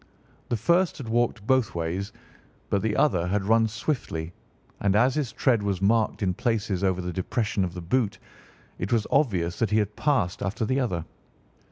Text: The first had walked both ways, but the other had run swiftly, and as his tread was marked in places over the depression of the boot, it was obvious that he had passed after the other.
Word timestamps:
The 0.49 0.57
first 0.57 0.97
had 0.97 1.07
walked 1.07 1.45
both 1.45 1.75
ways, 1.75 2.11
but 2.71 2.81
the 2.81 2.95
other 2.97 3.27
had 3.27 3.43
run 3.45 3.67
swiftly, 3.67 4.33
and 4.79 4.95
as 4.95 5.13
his 5.13 5.31
tread 5.31 5.61
was 5.61 5.79
marked 5.79 6.23
in 6.23 6.33
places 6.33 6.83
over 6.83 7.01
the 7.01 7.13
depression 7.13 7.63
of 7.63 7.75
the 7.75 7.81
boot, 7.83 8.17
it 8.79 8.91
was 8.91 9.05
obvious 9.11 9.59
that 9.59 9.69
he 9.69 9.77
had 9.77 9.95
passed 9.95 10.41
after 10.41 10.65
the 10.65 10.79
other. 10.79 11.05